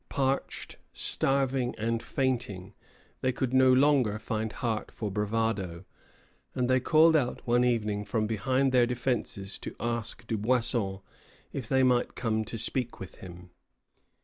Parched, 0.09 0.77
starved, 0.91 1.53
and 1.53 2.01
fainting, 2.01 2.73
they 3.21 3.31
could 3.31 3.53
no 3.53 3.71
longer 3.71 4.17
find 4.17 4.51
heart 4.51 4.89
for 4.89 5.11
bravado, 5.11 5.85
and 6.55 6.67
they 6.67 6.79
called 6.79 7.15
out 7.15 7.45
one 7.45 7.63
evening 7.63 8.03
from 8.03 8.25
behind 8.25 8.71
their 8.71 8.87
defences 8.87 9.59
to 9.59 9.75
ask 9.79 10.25
Dubuisson 10.25 11.01
if 11.53 11.69
they 11.69 11.83
might 11.83 12.15
come 12.15 12.43
to 12.45 12.57
speak 12.57 12.99
with 12.99 13.17
him. 13.17 13.51